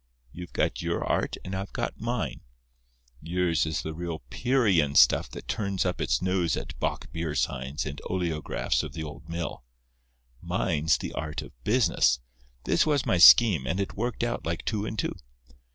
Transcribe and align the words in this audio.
You've 0.31 0.53
got 0.53 0.81
your 0.81 1.03
art 1.05 1.35
and 1.45 1.53
I've 1.53 1.73
got 1.73 2.01
mine. 2.01 2.41
Yours 3.21 3.67
is 3.67 3.83
the 3.83 3.93
real 3.93 4.23
Pierian 4.31 4.95
stuff 4.95 5.29
that 5.29 5.47
turns 5.47 5.85
up 5.85 6.01
its 6.01 6.23
nose 6.23 6.57
at 6.57 6.75
bock 6.79 7.11
beer 7.11 7.35
signs 7.35 7.85
and 7.85 8.01
oleographs 8.09 8.81
of 8.81 8.93
the 8.93 9.03
Old 9.03 9.29
Mill. 9.29 9.63
Mine's 10.41 10.97
the 10.97 11.13
art 11.13 11.43
of 11.43 11.51
Business. 11.63 12.19
This 12.63 12.83
was 12.83 13.05
my 13.05 13.19
scheme, 13.19 13.67
and 13.67 13.79
it 13.79 13.93
worked 13.93 14.23
out 14.23 14.43
like 14.43 14.65
two 14.65 14.87
and 14.87 14.97
two. 14.97 15.13